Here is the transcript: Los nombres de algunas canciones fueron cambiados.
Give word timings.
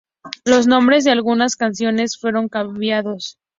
Los 0.45 0.65
nombres 0.65 1.03
de 1.03 1.11
algunas 1.11 1.55
canciones 1.55 2.17
fueron 2.17 2.49
cambiados. 2.49 3.37